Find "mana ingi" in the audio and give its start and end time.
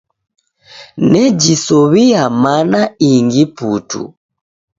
2.43-3.43